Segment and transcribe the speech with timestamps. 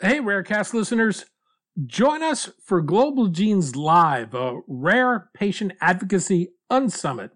[0.00, 1.24] Hey, Rarecast listeners.
[1.84, 7.30] Join us for Global Genes Live, a rare patient advocacy unsummit,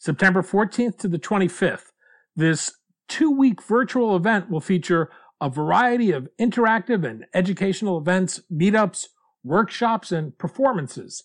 [0.00, 1.92] September 14th to the 25th.
[2.34, 2.72] This
[3.08, 5.10] two week virtual event will feature
[5.40, 9.06] a variety of interactive and educational events, meetups,
[9.44, 11.22] workshops, and performances.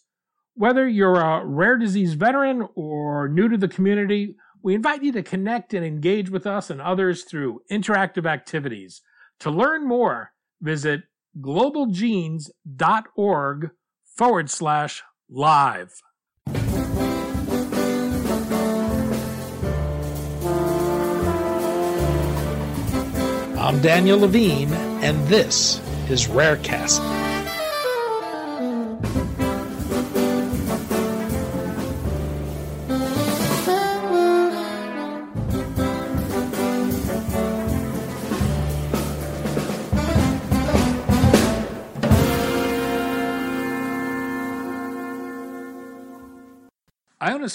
[0.53, 5.23] Whether you're a rare disease veteran or new to the community, we invite you to
[5.23, 9.01] connect and engage with us and others through interactive activities.
[9.39, 10.32] To learn more,
[10.63, 11.03] visit
[11.39, 13.69] globalgenes.org
[14.05, 16.01] forward slash live.
[23.59, 24.73] I'm Daniel Levine,
[25.03, 25.79] and this
[26.09, 27.22] is Rarecast.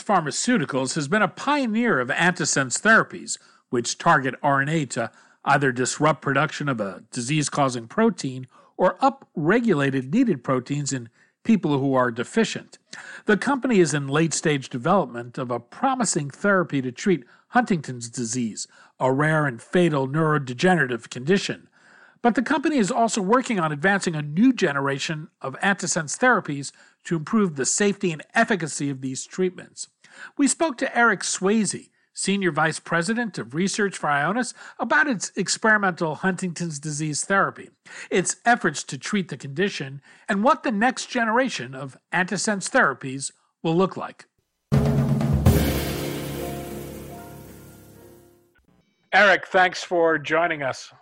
[0.08, 3.36] Pharmaceuticals has been a pioneer of antisense therapies,
[3.68, 5.10] which target RNA to
[5.44, 8.46] either disrupt production of a disease causing protein
[8.78, 11.10] or upregulated needed proteins in
[11.44, 12.78] people who are deficient.
[13.26, 18.66] The company is in late stage development of a promising therapy to treat Huntington's disease,
[18.98, 21.68] a rare and fatal neurodegenerative condition.
[22.22, 26.72] But the company is also working on advancing a new generation of antisense therapies
[27.04, 29.88] to improve the safety and efficacy of these treatments.
[30.36, 36.16] We spoke to Eric Swayze, Senior Vice President of Research for Ionis, about its experimental
[36.16, 37.70] Huntington's disease therapy,
[38.10, 43.30] its efforts to treat the condition, and what the next generation of antisense therapies
[43.62, 44.26] will look like.
[49.12, 50.92] Eric, thanks for joining us.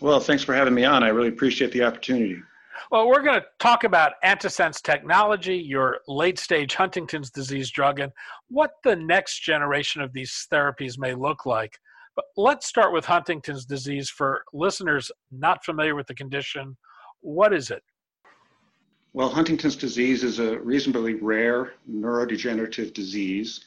[0.00, 1.02] Well, thanks for having me on.
[1.02, 2.42] I really appreciate the opportunity.
[2.90, 8.12] Well, we're going to talk about antisense technology, your late stage Huntington's disease drug, and
[8.48, 11.78] what the next generation of these therapies may look like.
[12.14, 16.76] But let's start with Huntington's disease for listeners not familiar with the condition.
[17.20, 17.82] What is it?
[19.12, 23.64] Well, Huntington's disease is a reasonably rare neurodegenerative disease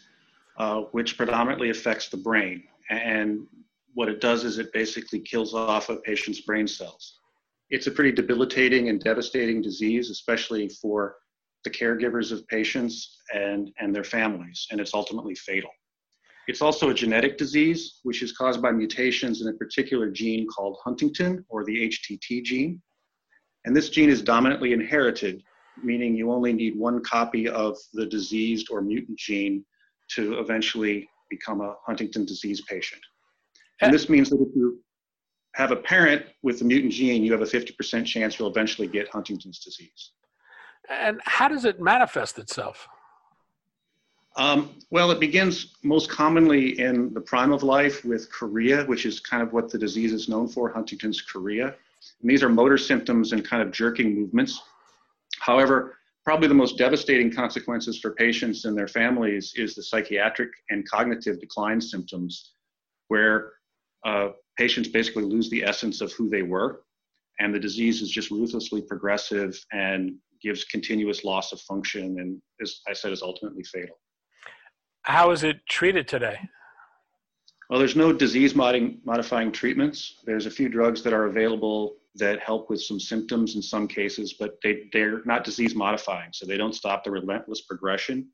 [0.60, 2.64] uh, which predominantly affects the brain.
[2.90, 3.48] And
[3.94, 7.19] what it does is it basically kills off a patient's brain cells.
[7.70, 11.16] It's a pretty debilitating and devastating disease, especially for
[11.64, 15.70] the caregivers of patients and, and their families, and it's ultimately fatal.
[16.48, 20.78] It's also a genetic disease, which is caused by mutations in a particular gene called
[20.84, 22.82] huntingtin or the HTT gene.
[23.66, 25.44] And this gene is dominantly inherited,
[25.84, 29.64] meaning you only need one copy of the diseased or mutant gene
[30.16, 33.02] to eventually become a Huntington disease patient.
[33.82, 34.82] And uh, this means that if you
[35.60, 39.10] have a parent with the mutant gene, you have a 50% chance you'll eventually get
[39.10, 40.12] Huntington's disease.
[40.90, 42.88] And how does it manifest itself?
[44.38, 49.20] Um, well, it begins most commonly in the prime of life with chorea, which is
[49.20, 51.76] kind of what the disease is known for, Huntington's chorea.
[52.22, 54.62] And these are motor symptoms and kind of jerking movements.
[55.40, 60.90] However, probably the most devastating consequences for patients and their families is the psychiatric and
[60.90, 62.54] cognitive decline symptoms,
[63.10, 63.52] where
[64.06, 66.82] uh, patients basically lose the essence of who they were,
[67.40, 72.82] and the disease is just ruthlessly progressive and gives continuous loss of function, and as
[72.88, 73.98] I said, is ultimately fatal.
[75.04, 76.38] How is it treated today?
[77.70, 80.16] Well, there's no disease modifying treatments.
[80.26, 84.34] There's a few drugs that are available that help with some symptoms in some cases,
[84.34, 88.28] but they, they're not disease modifying, so they don't stop the relentless progression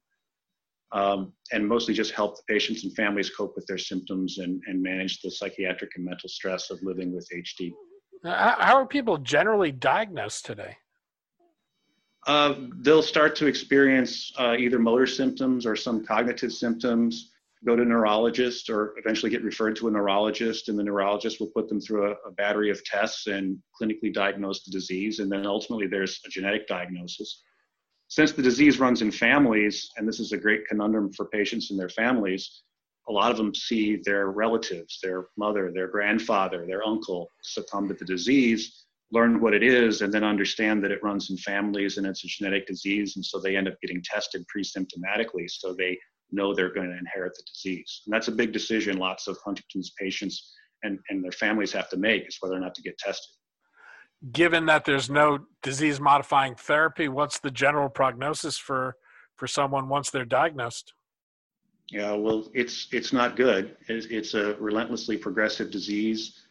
[0.95, 4.81] um, and mostly just help the patients and families cope with their symptoms and, and
[4.81, 7.73] manage the psychiatric and mental stress of living with HD.
[8.23, 10.77] How are people generally diagnosed today?
[12.25, 17.31] Uh, they'll start to experience uh, either motor symptoms or some cognitive symptoms,
[17.65, 21.51] go to a neurologist or eventually get referred to a neurologist, and the neurologist will
[21.53, 25.19] put them through a, a battery of tests and clinically diagnose the disease.
[25.19, 27.43] And then ultimately, there's a genetic diagnosis
[28.15, 31.77] since the disease runs in families, and this is a great conundrum for patients and
[31.77, 32.61] their families,
[33.09, 37.93] a lot of them see their relatives, their mother, their grandfather, their uncle succumb to
[37.93, 42.07] the disease, learn what it is, and then understand that it runs in families and
[42.07, 43.17] it's a genetic disease.
[43.17, 45.99] And so they end up getting tested pre symptomatically so they
[46.31, 48.03] know they're going to inherit the disease.
[48.05, 50.53] And that's a big decision lots of Huntington's patients
[50.83, 53.35] and, and their families have to make is whether or not to get tested
[54.31, 58.95] given that there's no disease modifying therapy, what's the general prognosis for
[59.35, 60.93] for someone once they're diagnosed?
[61.91, 63.75] Yeah, well, it's it's not good.
[63.87, 66.41] It's, it's a relentlessly progressive disease.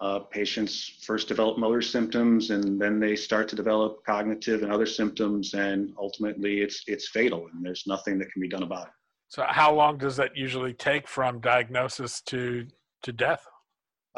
[0.00, 4.86] uh, patients first develop motor symptoms and then they start to develop cognitive and other
[4.86, 8.92] symptoms and ultimately it's it's fatal and there's nothing that can be done about it
[9.28, 12.66] so how long does that usually take from diagnosis to
[13.02, 13.44] to death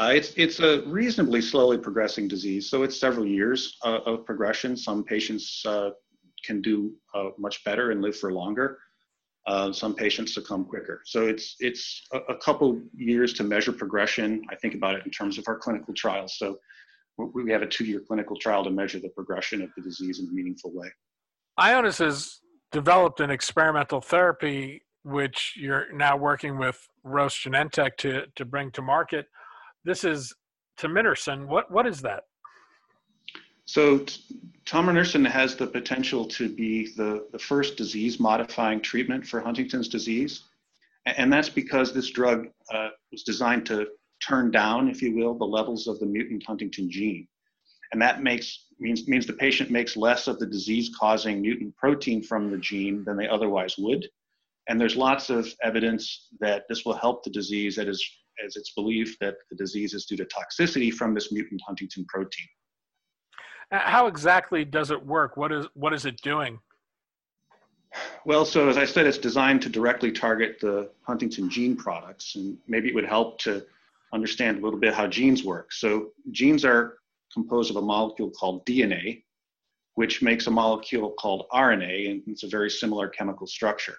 [0.01, 4.77] uh, it's it's a reasonably slowly progressing disease so it's several years uh, of progression
[4.77, 5.91] some patients uh,
[6.45, 8.79] can do uh, much better and live for longer
[9.47, 11.01] uh, some patients succumb quicker.
[11.05, 14.43] So it's it's a, a, couple years to measure progression.
[14.51, 16.37] I think about it in terms of our clinical trials.
[16.39, 16.59] So
[17.17, 20.31] we have a two-year clinical trial to measure the progression of the disease in a
[20.31, 20.89] meaningful way.
[21.59, 28.45] Ionis has developed an experimental therapy which you're now working with Roche Genentech to to
[28.45, 29.27] bring to market.
[29.85, 30.35] This is
[30.79, 31.47] tominersen.
[31.47, 32.25] What what is that?
[33.65, 34.01] So
[34.67, 40.43] tominersen has the potential to be the, the first disease modifying treatment for Huntington's disease.
[41.07, 43.87] And that's because this drug uh, was designed to
[44.27, 47.27] turn down, if you will, the levels of the mutant huntingtin gene.
[47.93, 52.23] And that makes means means the patient makes less of the disease causing mutant protein
[52.23, 54.07] from the gene than they otherwise would.
[54.69, 58.05] And there's lots of evidence that this will help the disease that is
[58.45, 62.47] as it's believed that the disease is due to toxicity from this mutant huntingtin protein.
[63.73, 65.37] Uh, how exactly does it work?
[65.37, 66.59] What is what is it doing?
[68.25, 72.57] Well, so as I said, it's designed to directly target the huntingtin gene products, and
[72.69, 73.65] maybe it would help to
[74.13, 75.73] understand a little bit how genes work.
[75.73, 76.99] So genes are
[77.33, 79.23] composed of a molecule called DNA,
[79.95, 83.97] which makes a molecule called RNA, and it's a very similar chemical structure.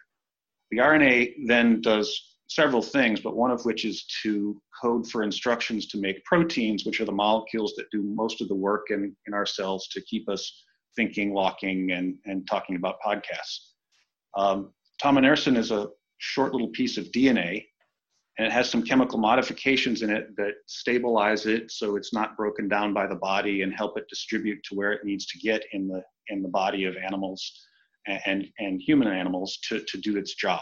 [0.69, 5.87] The RNA then does several things, but one of which is to code for instructions
[5.87, 9.33] to make proteins, which are the molecules that do most of the work in, in
[9.33, 10.63] our cells to keep us
[10.97, 13.69] thinking, walking, and, and talking about podcasts.
[14.37, 15.87] Um, tominersen is a
[16.17, 17.63] short little piece of DNA,
[18.37, 22.67] and it has some chemical modifications in it that stabilize it so it's not broken
[22.67, 25.87] down by the body and help it distribute to where it needs to get in
[25.87, 27.65] the in the body of animals
[28.07, 30.61] and, and, and human animals to, to do its job.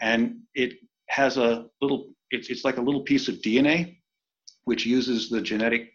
[0.00, 0.74] And it
[1.08, 3.98] has a little, it's, it's like a little piece of DNA,
[4.64, 5.90] which uses the genetic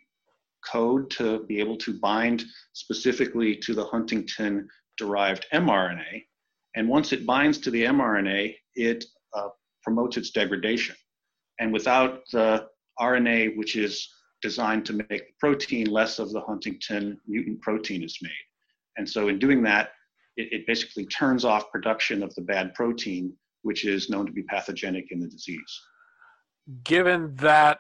[0.65, 2.43] code to be able to bind
[2.73, 4.65] specifically to the huntingtin
[4.97, 6.23] derived mRNA.
[6.75, 9.49] And once it binds to the mRNA, it uh,
[9.83, 10.95] promotes its degradation.
[11.59, 12.67] And without the
[12.99, 14.09] RNA, which is
[14.41, 18.31] designed to make the protein, less of the huntingtin mutant protein is made.
[18.97, 19.91] And so in doing that,
[20.35, 23.33] it, it basically turns off production of the bad protein
[23.67, 25.81] which is known to be pathogenic in the disease.
[26.83, 27.79] Given that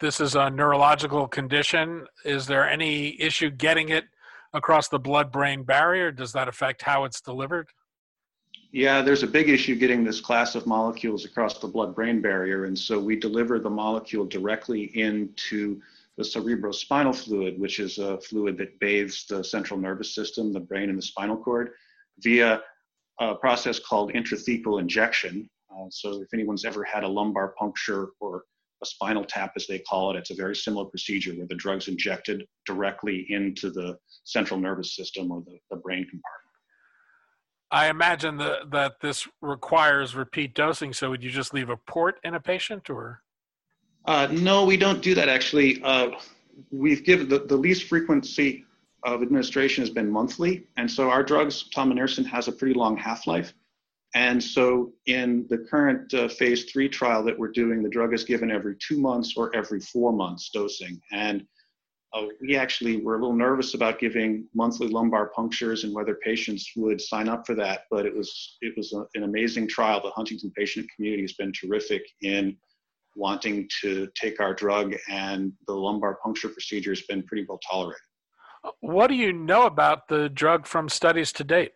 [0.00, 4.04] this is a neurological condition, is there any issue getting it
[4.54, 6.10] across the blood brain barrier?
[6.10, 7.68] Does that affect how it's delivered?
[8.72, 12.64] Yeah, there's a big issue getting this class of molecules across the blood brain barrier.
[12.64, 15.80] And so we deliver the molecule directly into
[16.16, 20.88] the cerebrospinal fluid, which is a fluid that bathes the central nervous system, the brain,
[20.88, 21.70] and the spinal cord,
[22.20, 22.60] via
[23.20, 25.48] a process called intrathecal injection.
[25.70, 28.44] Uh, so if anyone's ever had a lumbar puncture or
[28.82, 31.88] a spinal tap, as they call it, it's a very similar procedure where the drug's
[31.88, 36.48] injected directly into the central nervous system or the, the brain compartment.
[37.70, 40.92] I imagine that that this requires repeat dosing.
[40.92, 43.22] So would you just leave a port in a patient or?
[44.06, 45.82] Uh, no, we don't do that actually.
[45.82, 46.12] Uh,
[46.70, 48.64] we've given the, the least frequency
[49.14, 50.66] of administration has been monthly.
[50.76, 53.52] And so our drugs, tominersen, has a pretty long half-life.
[54.14, 58.24] And so in the current uh, phase three trial that we're doing, the drug is
[58.24, 61.00] given every two months or every four months dosing.
[61.12, 61.46] And
[62.14, 66.72] uh, we actually were a little nervous about giving monthly lumbar punctures and whether patients
[66.74, 67.82] would sign up for that.
[67.90, 70.00] But it was it was a, an amazing trial.
[70.00, 72.56] The Huntington patient community has been terrific in
[73.14, 78.07] wanting to take our drug, and the lumbar puncture procedure has been pretty well tolerated.
[78.80, 81.72] What do you know about the drug from studies to date?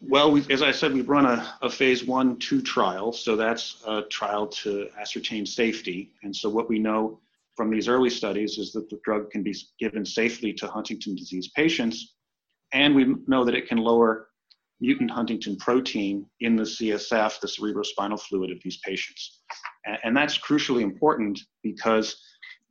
[0.00, 3.10] Well, we, as I said, we've run a, a, phase one, two trial.
[3.12, 6.12] So that's a trial to ascertain safety.
[6.22, 7.20] And so what we know
[7.56, 11.50] from these early studies is that the drug can be given safely to Huntington disease
[11.56, 12.16] patients.
[12.72, 14.28] And we know that it can lower
[14.80, 19.40] mutant huntingtin protein in the CSF, the cerebrospinal fluid of these patients.
[19.86, 22.16] And, and that's crucially important because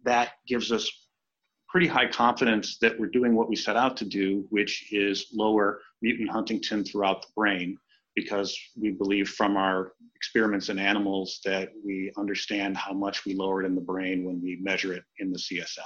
[0.04, 0.92] that gives us
[1.74, 5.82] pretty high confidence that we're doing what we set out to do, which is lower
[6.04, 7.76] mutant huntingtin throughout the brain,
[8.16, 13.64] because we believe from our experiments in animals that we understand how much we lower
[13.64, 15.82] it in the brain when we measure it in the CSF.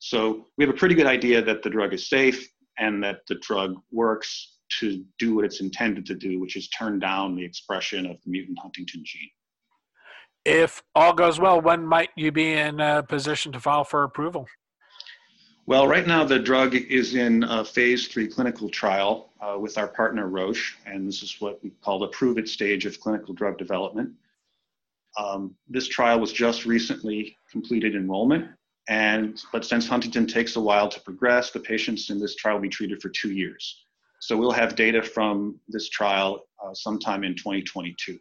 [0.00, 2.46] So we have a pretty good idea that the drug is safe
[2.78, 6.98] and that the drug works to do what it's intended to do, which is turn
[6.98, 9.30] down the expression of the mutant huntingtin gene.
[10.44, 14.46] If all goes well, when might you be in a position to file for approval?
[15.68, 19.88] Well, right now the drug is in a phase three clinical trial uh, with our
[19.88, 23.58] partner Roche, and this is what we call the prove it stage of clinical drug
[23.58, 24.12] development.
[25.18, 28.48] Um, this trial was just recently completed enrollment,
[28.88, 32.62] and but since Huntington takes a while to progress, the patients in this trial will
[32.62, 33.86] be treated for two years.
[34.20, 38.20] So we'll have data from this trial uh, sometime in 2022.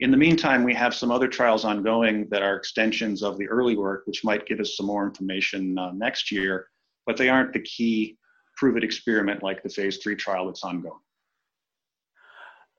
[0.00, 3.76] In the meantime, we have some other trials ongoing that are extensions of the early
[3.76, 6.68] work, which might give us some more information uh, next year,
[7.04, 8.16] but they aren't the key
[8.56, 10.98] prove it experiment like the phase three trial that's ongoing.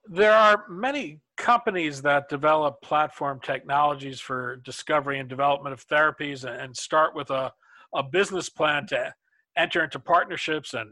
[0.06, 6.76] There are many companies that develop platform technologies for discovery and development of therapies and
[6.76, 7.54] start with a,
[7.94, 9.14] a business plan to
[9.56, 10.92] enter into partnerships and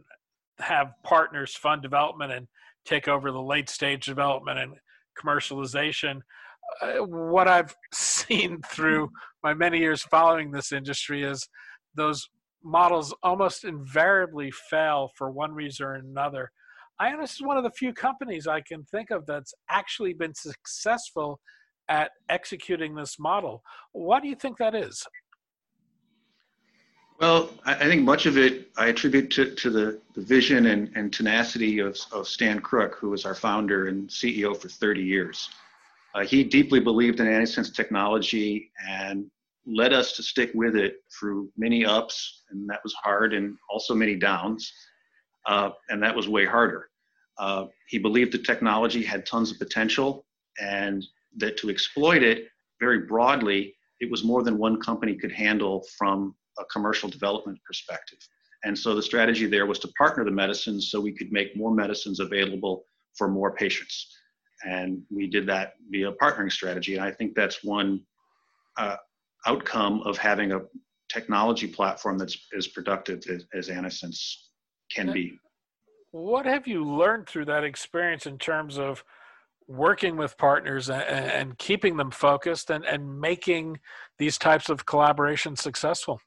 [0.60, 2.48] have partners fund development and
[2.86, 4.76] take over the late stage development and
[5.22, 6.22] commercialization.
[6.82, 9.10] Uh, what I've seen through
[9.44, 11.48] my many years following this industry is
[11.96, 12.30] those
[12.64, 16.52] models almost invariably fail for one reason or another.
[17.02, 21.40] Ionis is one of the few companies I can think of that's actually been successful
[21.90, 23.64] at executing this model.
[23.94, 25.06] What do you think that is?
[27.20, 31.12] Well, I, think much of it I attribute to, to the, the vision and, and
[31.12, 35.50] tenacity of, of Stan Crooke, who was our founder and CEO for 30 years.
[36.14, 39.26] Uh, he deeply believed in antisense technology and
[39.66, 43.96] led us to stick with it through many ups, and that was hard, and also
[43.96, 44.72] many downs,
[45.48, 46.90] uh, and that was way harder.
[47.40, 50.24] Uh, he believed the technology had tons of potential,
[50.62, 51.04] and
[51.36, 52.48] that to exploit it
[52.80, 58.20] very broadly, it was more than one company could handle from a commercial development perspective.
[58.64, 61.72] And so the strategy there was to partner the medicines so we could make more
[61.72, 62.86] medicines available
[63.16, 64.14] for more patients.
[64.64, 66.96] And we did that via a partnering strategy.
[66.96, 68.02] And I think that's one
[68.78, 68.96] uh,
[69.46, 70.62] outcome of having a
[71.10, 73.22] technology platform that's as productive
[73.54, 74.38] as, as
[74.92, 75.40] can be.
[76.12, 79.04] What have you learned through that experience in terms of
[79.68, 83.80] working with partners and, and keeping them focused and, and making
[84.18, 86.22] these types of collaborations successful?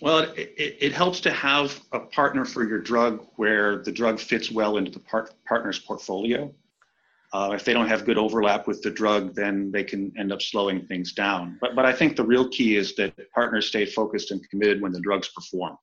[0.00, 4.18] Well, it, it, it, helps to have a partner for your drug where the drug
[4.18, 6.52] fits well into the part, partner's portfolio.
[7.32, 10.40] Uh, if they don't have good overlap with the drug, then they can end up
[10.42, 11.58] slowing things down.
[11.60, 14.90] But, but I think the real key is that partners stay focused and committed when
[14.90, 15.76] the drugs perform.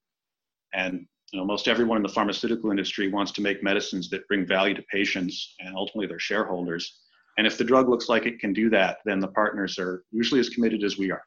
[0.73, 4.45] And you know, most everyone in the pharmaceutical industry wants to make medicines that bring
[4.45, 7.01] value to patients and ultimately their shareholders.
[7.37, 10.39] And if the drug looks like it can do that, then the partners are usually
[10.39, 11.21] as committed as we are.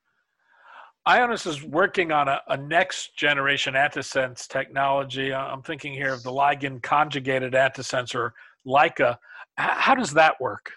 [1.08, 5.32] Ionis is working on a, a, next generation antisense technology.
[5.32, 8.34] I'm thinking here of the ligand conjugated antisense or
[8.66, 9.18] LICA.
[9.56, 10.72] How does that work?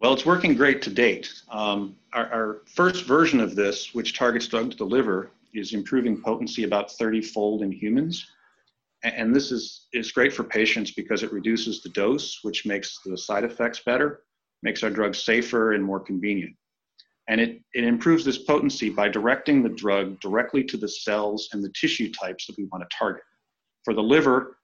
[0.00, 1.32] Well, it's working great to date.
[1.50, 6.20] Um, our, our, first version of this, which targets drug to the liver, is improving
[6.20, 8.26] potency about 30 fold in humans.
[9.04, 13.18] And this is, is great for patients because it reduces the dose, which makes the
[13.18, 14.22] side effects better,
[14.62, 16.54] makes our drugs safer and more convenient.
[17.28, 21.62] And it, it improves this potency by directing the drug directly to the cells and
[21.62, 23.22] the tissue types that we want to target.
[23.84, 24.58] For the liver,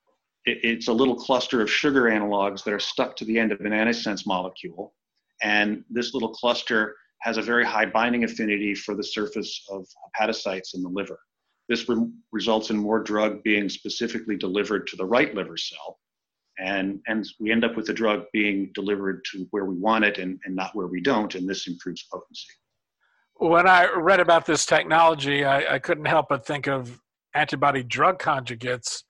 [0.44, 3.60] it, it's a little cluster of sugar analogs that are stuck to the end of
[3.60, 4.94] an antisense molecule.
[5.42, 9.86] And this little cluster has a very high binding affinity for the surface of
[10.18, 11.18] hepatocytes in the liver.
[11.68, 15.98] This re- results in more drug being specifically delivered to the right liver cell.
[16.58, 20.18] And, and we end up with the drug being delivered to where we want it
[20.18, 22.52] and, and not where we don't, and this improves potency.
[23.36, 27.00] When I read about this technology, I, I couldn't help but think of
[27.34, 29.04] antibody drug conjugates.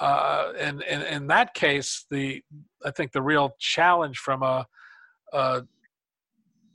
[0.00, 2.42] Uh, and, and in that case, the
[2.84, 4.66] I think the real challenge from a,
[5.32, 5.62] a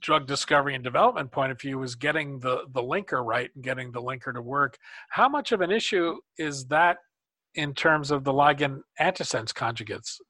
[0.00, 3.90] drug discovery and development point of view is getting the the linker right and getting
[3.90, 4.78] the linker to work.
[5.10, 6.98] How much of an issue is that
[7.56, 10.20] in terms of the ligand antisense conjugates?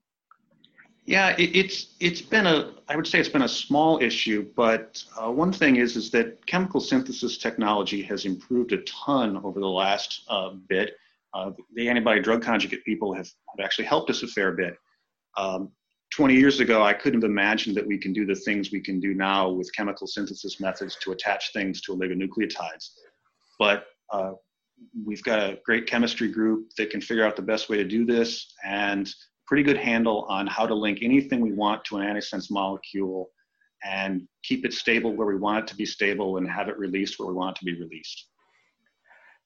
[1.05, 5.03] Yeah, it, it's it's been a I would say it's been a small issue, but
[5.17, 9.69] uh, one thing is is that chemical synthesis technology has improved a ton over the
[9.69, 10.95] last uh, bit.
[11.33, 14.77] Uh, the antibody drug conjugate people have, have actually helped us a fair bit.
[15.37, 15.71] Um,
[16.15, 19.01] 20 years ago, I couldn't have imagined that we can do the things we can
[19.01, 22.91] do now with chemical synthesis methods to attach things to oligonucleotides.
[23.59, 24.33] But uh,
[25.05, 28.05] we've got a great chemistry group that can figure out the best way to do
[28.05, 29.13] this and
[29.47, 33.31] pretty good handle on how to link anything we want to an antisense molecule
[33.85, 37.19] and keep it stable where we want it to be stable and have it released
[37.19, 38.29] where we want it to be released.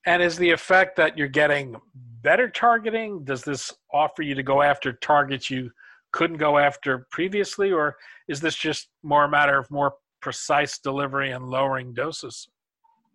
[0.07, 1.77] And is the effect that you're getting
[2.23, 3.25] better targeting?
[3.25, 5.71] Does this offer you to go after targets you
[6.13, 7.97] couldn't go after previously, or
[8.27, 12.49] is this just more a matter of more precise delivery and lowering doses?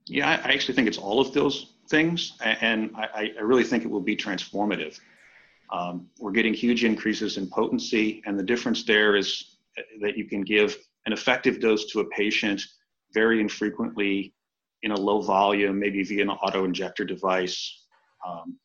[0.08, 3.90] Yeah, I actually think it's all of those things, and I, I really think it
[3.90, 5.00] will be transformative.
[5.72, 9.58] Um, we're getting huge increases in potency, and the difference there is
[10.02, 12.62] that you can give an effective dose to a patient
[13.14, 14.34] very infrequently
[14.84, 17.86] in a low volume, maybe via an auto injector device.
[18.28, 18.58] Um,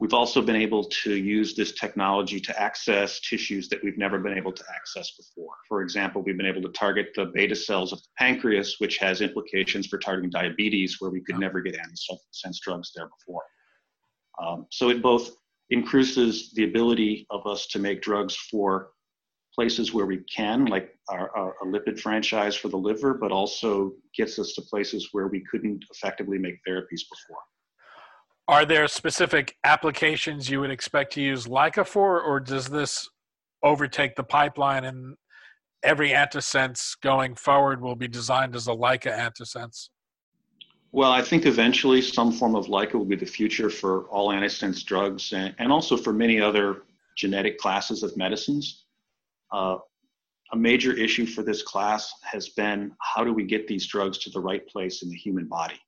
[0.00, 4.36] we've also been able to use this technology to access tissues that we've never been
[4.36, 5.54] able to access before.
[5.68, 9.20] For example, we've been able to target the beta cells of the pancreas, which has
[9.20, 13.42] implications for targeting diabetes, where we could never get antisense drugs there before.
[14.42, 15.30] Um, so it both
[15.70, 18.90] increases the ability of us to make drugs for
[19.54, 23.92] places where we can, like our, our, our, lipid franchise for the liver, but also
[24.16, 27.38] gets us to places where we couldn't effectively make therapies before.
[28.46, 33.08] Are there specific applications you would expect to use LICA for, or does this
[33.62, 35.16] overtake the pipeline and
[35.82, 39.88] every antisense going forward will be designed as a LICA antisense?
[40.92, 44.84] Well, I think eventually some form of LICA will be the future for all antisense
[44.84, 46.82] drugs and, and also for many other
[47.16, 48.84] genetic classes of medicines.
[49.50, 49.78] Uh,
[50.52, 54.30] a major issue for this class has been how do we get these drugs to
[54.30, 55.80] the right place in the human body?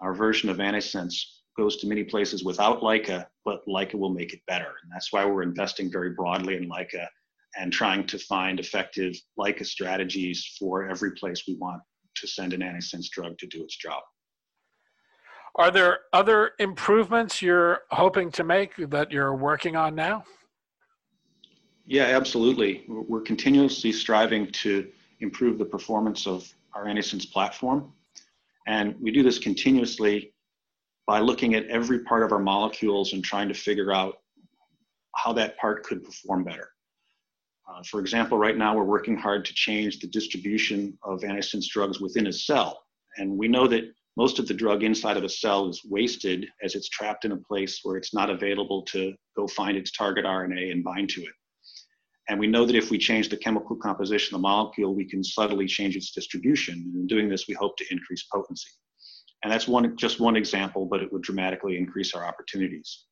[0.00, 1.14] Our version of antisense
[1.56, 4.74] goes to many places without LICA, but LICA will make it better.
[4.82, 7.08] And that's why we're investing very broadly in LICA
[7.56, 11.80] and trying to find effective LICA strategies for every place we want
[12.16, 14.02] to send an antisense drug to do its job.
[15.56, 20.24] Are there other improvements you're hoping to make that you're working on now?
[21.86, 22.84] Yeah, absolutely.
[22.88, 24.88] We're continuously striving to
[25.20, 27.92] improve the performance of our Antisense platform.
[28.66, 30.34] And we do this continuously
[31.06, 34.18] by looking at every part of our molecules and trying to figure out
[35.14, 36.70] how that part could perform better.
[37.68, 42.00] Uh, for example, right now we're working hard to change the distribution of antisense drugs
[42.00, 42.84] within a cell.
[43.16, 43.84] And we know that
[44.16, 47.36] most of the drug inside of a cell is wasted as it's trapped in a
[47.36, 51.32] place where it's not available to go find its target RNA and bind to it.
[52.28, 55.22] And we know that if we change the chemical composition of the molecule, we can
[55.22, 56.74] subtly change its distribution.
[56.74, 58.70] And in doing this, we hope to increase potency.
[59.42, 63.04] And that's one, just one example, but it would dramatically increase our opportunities.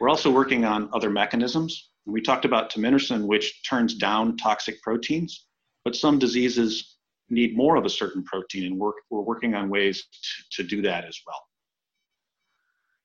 [0.00, 1.90] We're also working on other mechanisms.
[2.06, 5.46] We talked about tominersen, which turns down toxic proteins,
[5.84, 6.96] but some diseases
[7.30, 10.06] need more of a certain protein, and we're, we're working on ways
[10.50, 11.40] to, to do that as well.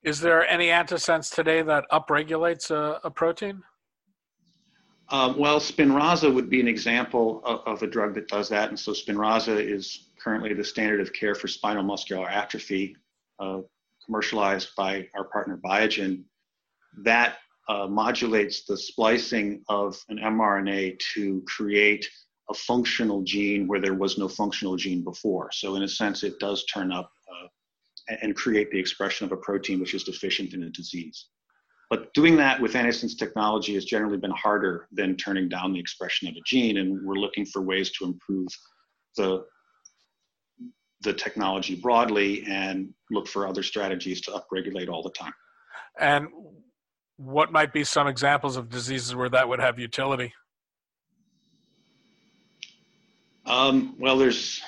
[0.04, 3.64] Is there any antisense today that upregulates a, a protein?
[5.10, 8.70] Um, well, Spinraza would be an example of, of, a drug that does that.
[8.70, 12.96] And so Spinraza is currently the standard of care for spinal muscular atrophy,
[13.40, 13.60] uh,
[14.06, 16.24] commercialized by our partner Biogen.
[17.04, 17.38] That
[17.68, 22.08] uh, modulates the splicing of an mRNA to create
[22.50, 25.50] a functional gene where there was no functional gene before.
[25.52, 27.48] So, in a sense, it does turn up uh,
[28.22, 31.28] and create the expression of a protein which is deficient in a disease.
[31.94, 36.28] But doing that with antisense technology has generally been harder than turning down the expression
[36.28, 38.48] of a gene, and we're looking for ways to improve
[39.16, 39.46] the
[41.02, 45.34] the technology broadly and look for other strategies to upregulate all the time.
[46.00, 46.30] And
[47.18, 50.34] what might be some examples of diseases where that would have utility?
[53.46, 54.64] Um, well, there's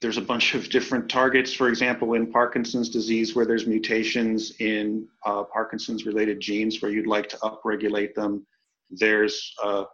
[0.00, 1.52] there's a bunch of different targets.
[1.52, 7.06] For example, in Parkinson's disease, where there's mutations in uh, Parkinson's related genes where you'd
[7.06, 8.46] like to upregulate them.
[8.90, 9.84] There's uh,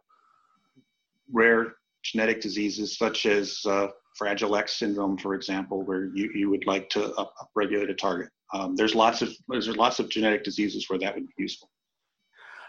[1.32, 6.66] rare genetic diseases such as uh, Fragile X syndrome, for example, where you, you would
[6.66, 8.28] like to up- upregulate a target.
[8.54, 11.68] Um, there's lots of there's lots of genetic diseases where that would be useful.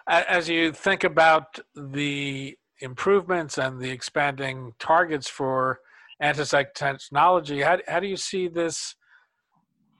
[0.07, 5.81] As you think about the improvements and the expanding targets for
[6.21, 7.61] antisense technology.
[7.61, 8.95] How, how do you see this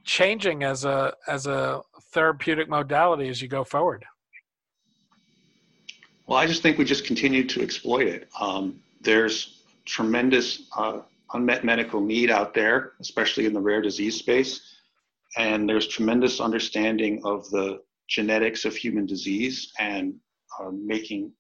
[0.04, 1.82] changing as a as a
[2.14, 4.06] therapeutic modality as you go forward?
[6.26, 8.28] Well, I just think we just continue to exploit it.
[8.40, 11.02] Um, there's tremendous uh,
[11.34, 14.76] unmet medical need out there, especially in the rare disease space,
[15.38, 20.16] and there's tremendous understanding of the genetics of human disease and
[20.60, 21.32] uh, making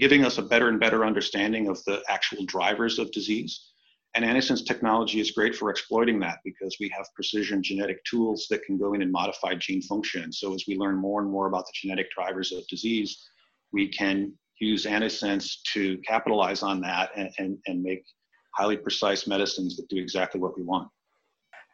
[0.00, 3.72] giving us a better and better understanding of the actual drivers of disease.
[4.16, 8.64] And antisense technology is great for exploiting that because we have precision genetic tools that
[8.64, 10.32] can go in and modify gene function.
[10.32, 13.28] So as we learn more and more about the genetic drivers of disease,
[13.72, 18.04] we can use antisense to capitalize on that and, and, and make
[18.54, 20.88] highly precise medicines that do exactly what we want.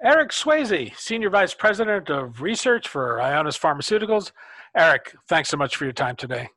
[0.04, 4.32] Eric Swayze, Senior Vice President of Research for Ionis Pharmaceuticals.
[4.76, 6.48] Eric, thanks so much for your time today.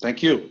[0.00, 0.50] Thank you.